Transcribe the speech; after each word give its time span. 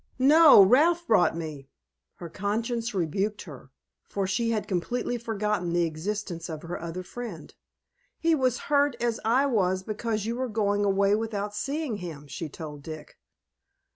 "No, 0.17 0.63
Ralph 0.63 1.05
brought 1.05 1.37
me." 1.37 1.69
Her 2.15 2.27
conscience 2.27 2.95
rebuked 2.95 3.43
her, 3.43 3.69
for 4.09 4.25
she 4.25 4.49
had 4.49 4.67
completely 4.67 5.19
forgotten 5.19 5.73
the 5.73 5.83
existence 5.85 6.49
of 6.49 6.63
her 6.63 6.81
other 6.81 7.03
friend. 7.03 7.53
"He 8.17 8.33
was 8.33 8.55
as 8.55 8.59
hurt 8.61 8.95
as 8.99 9.19
I 9.23 9.45
was 9.45 9.83
because 9.83 10.25
you 10.25 10.37
were 10.37 10.49
going 10.49 10.83
away 10.83 11.13
without 11.13 11.53
seeing 11.55 11.97
him," 11.97 12.25
she 12.25 12.49
told 12.49 12.81
Dick. 12.81 13.19